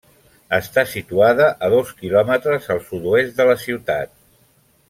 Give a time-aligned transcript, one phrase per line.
[0.57, 4.17] Està situada a dos kilòmetres al sud-oest de la ciutat.